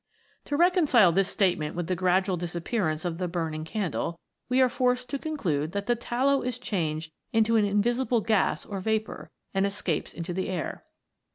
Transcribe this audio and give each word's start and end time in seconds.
To 0.45 0.57
reconcile 0.57 1.11
this 1.11 1.27
statement 1.27 1.75
with 1.75 1.85
the 1.85 1.95
gradual 1.95 2.35
disappearance 2.35 3.05
of 3.05 3.19
the 3.19 3.27
burning 3.27 3.63
candle, 3.63 4.19
we 4.49 4.59
are 4.59 4.67
forced 4.67 5.11
to 5.11 5.19
conclude 5.19 5.73
that 5.73 5.85
the 5.85 5.95
tallow 5.95 6.41
is 6.41 6.57
changed 6.57 7.11
into 7.31 7.55
an 7.55 7.65
invisible 7.65 8.21
gas 8.21 8.65
or 8.65 8.79
vapour, 8.79 9.29
and 9.53 9.63
escapes 9.63 10.11
into 10.11 10.33
the 10.33 10.49
air. 10.49 10.83